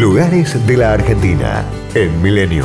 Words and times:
Lugares 0.00 0.66
de 0.66 0.78
la 0.78 0.94
Argentina 0.94 1.62
en 1.94 2.22
Milenio. 2.22 2.64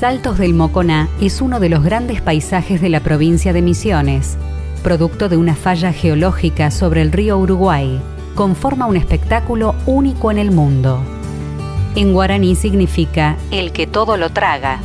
Saltos 0.00 0.38
del 0.38 0.54
Moconá 0.54 1.10
es 1.20 1.42
uno 1.42 1.60
de 1.60 1.68
los 1.68 1.84
grandes 1.84 2.22
paisajes 2.22 2.80
de 2.80 2.88
la 2.88 3.00
provincia 3.00 3.52
de 3.52 3.60
Misiones, 3.60 4.38
producto 4.82 5.28
de 5.28 5.36
una 5.36 5.54
falla 5.54 5.92
geológica 5.92 6.70
sobre 6.70 7.02
el 7.02 7.12
río 7.12 7.36
Uruguay. 7.36 8.00
Conforma 8.34 8.86
un 8.86 8.96
espectáculo 8.96 9.74
único 9.84 10.30
en 10.30 10.38
el 10.38 10.52
mundo. 10.52 11.02
En 11.94 12.14
guaraní 12.14 12.54
significa 12.54 13.36
el 13.50 13.72
que 13.72 13.86
todo 13.86 14.16
lo 14.16 14.30
traga. 14.30 14.80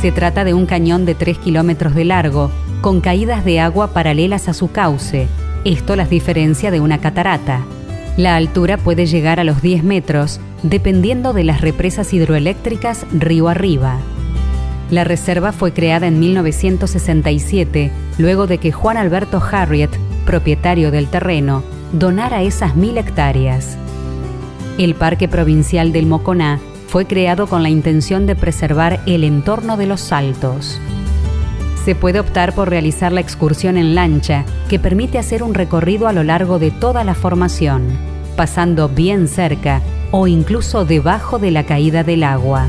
Se 0.00 0.12
trata 0.12 0.44
de 0.44 0.54
un 0.54 0.64
cañón 0.64 1.06
de 1.06 1.16
3 1.16 1.38
kilómetros 1.38 1.96
de 1.96 2.04
largo, 2.04 2.52
con 2.82 3.00
caídas 3.00 3.44
de 3.44 3.58
agua 3.58 3.88
paralelas 3.88 4.48
a 4.48 4.54
su 4.54 4.70
cauce. 4.70 5.26
Esto 5.64 5.96
las 5.96 6.08
diferencia 6.08 6.70
de 6.70 6.78
una 6.78 6.98
catarata. 6.98 7.64
La 8.16 8.34
altura 8.36 8.78
puede 8.78 9.04
llegar 9.04 9.40
a 9.40 9.44
los 9.44 9.60
10 9.60 9.84
metros, 9.84 10.40
dependiendo 10.62 11.34
de 11.34 11.44
las 11.44 11.60
represas 11.60 12.14
hidroeléctricas 12.14 13.04
río 13.12 13.48
arriba. 13.48 13.98
La 14.90 15.04
reserva 15.04 15.52
fue 15.52 15.72
creada 15.72 16.06
en 16.06 16.18
1967, 16.18 17.90
luego 18.16 18.46
de 18.46 18.56
que 18.56 18.72
Juan 18.72 18.96
Alberto 18.96 19.42
Harriet, 19.52 19.90
propietario 20.24 20.90
del 20.90 21.08
terreno, 21.08 21.62
donara 21.92 22.42
esas 22.42 22.74
mil 22.74 22.96
hectáreas. 22.96 23.76
El 24.78 24.94
Parque 24.94 25.28
Provincial 25.28 25.92
del 25.92 26.06
Moconá 26.06 26.58
fue 26.88 27.06
creado 27.06 27.46
con 27.48 27.62
la 27.62 27.68
intención 27.68 28.26
de 28.26 28.36
preservar 28.36 29.00
el 29.06 29.24
entorno 29.24 29.76
de 29.76 29.86
los 29.86 30.00
saltos. 30.00 30.80
Se 31.86 31.94
puede 31.94 32.18
optar 32.18 32.52
por 32.52 32.68
realizar 32.68 33.12
la 33.12 33.20
excursión 33.20 33.76
en 33.76 33.94
lancha, 33.94 34.44
que 34.68 34.80
permite 34.80 35.20
hacer 35.20 35.44
un 35.44 35.54
recorrido 35.54 36.08
a 36.08 36.12
lo 36.12 36.24
largo 36.24 36.58
de 36.58 36.72
toda 36.72 37.04
la 37.04 37.14
formación, 37.14 37.86
pasando 38.34 38.88
bien 38.88 39.28
cerca 39.28 39.82
o 40.10 40.26
incluso 40.26 40.84
debajo 40.84 41.38
de 41.38 41.52
la 41.52 41.62
caída 41.62 42.02
del 42.02 42.24
agua. 42.24 42.66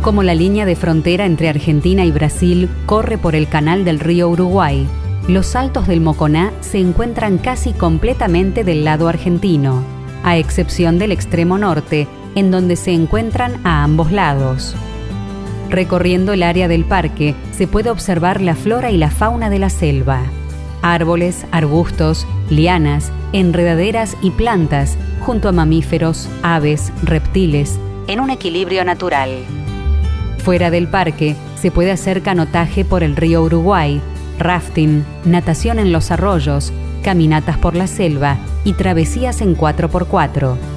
Como 0.00 0.22
la 0.22 0.34
línea 0.34 0.64
de 0.64 0.74
frontera 0.74 1.26
entre 1.26 1.50
Argentina 1.50 2.06
y 2.06 2.12
Brasil 2.12 2.70
corre 2.86 3.18
por 3.18 3.34
el 3.34 3.46
canal 3.46 3.84
del 3.84 4.00
río 4.00 4.30
Uruguay, 4.30 4.86
los 5.28 5.48
saltos 5.48 5.86
del 5.86 6.00
Moconá 6.00 6.50
se 6.62 6.78
encuentran 6.78 7.36
casi 7.36 7.74
completamente 7.74 8.64
del 8.64 8.86
lado 8.86 9.06
argentino, 9.08 9.82
a 10.22 10.38
excepción 10.38 10.98
del 10.98 11.12
extremo 11.12 11.58
norte, 11.58 12.08
en 12.36 12.50
donde 12.50 12.76
se 12.76 12.92
encuentran 12.92 13.60
a 13.64 13.84
ambos 13.84 14.12
lados. 14.12 14.74
Recorriendo 15.70 16.32
el 16.32 16.42
área 16.42 16.68
del 16.68 16.84
parque 16.84 17.34
se 17.52 17.66
puede 17.66 17.90
observar 17.90 18.40
la 18.40 18.54
flora 18.54 18.90
y 18.90 18.96
la 18.96 19.10
fauna 19.10 19.50
de 19.50 19.58
la 19.58 19.70
selva. 19.70 20.22
Árboles, 20.82 21.46
arbustos, 21.50 22.26
lianas, 22.50 23.10
enredaderas 23.32 24.16
y 24.22 24.30
plantas, 24.30 24.96
junto 25.20 25.48
a 25.48 25.52
mamíferos, 25.52 26.28
aves, 26.42 26.92
reptiles, 27.02 27.78
en 28.06 28.20
un 28.20 28.30
equilibrio 28.30 28.84
natural. 28.84 29.30
Fuera 30.38 30.70
del 30.70 30.88
parque 30.88 31.36
se 31.60 31.70
puede 31.70 31.90
hacer 31.90 32.20
canotaje 32.20 32.84
por 32.84 33.02
el 33.02 33.16
río 33.16 33.42
Uruguay, 33.42 34.02
rafting, 34.38 35.04
natación 35.24 35.78
en 35.78 35.90
los 35.92 36.10
arroyos, 36.10 36.72
caminatas 37.02 37.56
por 37.56 37.74
la 37.74 37.86
selva 37.86 38.36
y 38.64 38.74
travesías 38.74 39.40
en 39.40 39.56
4x4. 39.56 40.73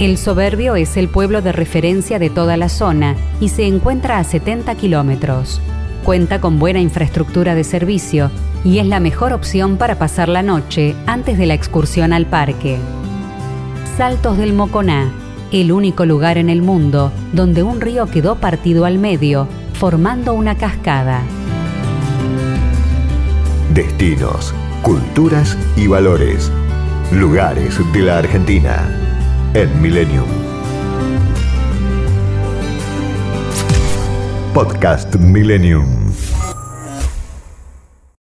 El 0.00 0.18
Soberbio 0.18 0.74
es 0.74 0.96
el 0.96 1.08
pueblo 1.08 1.40
de 1.40 1.52
referencia 1.52 2.18
de 2.18 2.28
toda 2.28 2.56
la 2.56 2.68
zona 2.68 3.14
y 3.40 3.50
se 3.50 3.64
encuentra 3.64 4.18
a 4.18 4.24
70 4.24 4.74
kilómetros. 4.74 5.60
Cuenta 6.02 6.40
con 6.40 6.58
buena 6.58 6.80
infraestructura 6.80 7.54
de 7.54 7.62
servicio 7.62 8.32
y 8.64 8.78
es 8.78 8.88
la 8.88 8.98
mejor 8.98 9.32
opción 9.32 9.76
para 9.76 9.96
pasar 9.96 10.28
la 10.28 10.42
noche 10.42 10.96
antes 11.06 11.38
de 11.38 11.46
la 11.46 11.54
excursión 11.54 12.12
al 12.12 12.26
parque. 12.26 12.76
Saltos 13.96 14.36
del 14.36 14.52
Moconá, 14.52 15.12
el 15.52 15.70
único 15.70 16.04
lugar 16.06 16.38
en 16.38 16.50
el 16.50 16.60
mundo 16.60 17.12
donde 17.32 17.62
un 17.62 17.80
río 17.80 18.06
quedó 18.06 18.34
partido 18.34 18.86
al 18.86 18.98
medio, 18.98 19.46
formando 19.74 20.34
una 20.34 20.56
cascada. 20.56 21.22
Destinos, 23.72 24.52
culturas 24.82 25.56
y 25.76 25.86
valores. 25.86 26.50
Lugares 27.12 27.78
de 27.92 28.00
la 28.00 28.18
Argentina 28.18 29.04
en 29.54 29.80
Millennium. 29.80 30.28
Podcast 34.52 35.16
Millennium. 35.18 36.23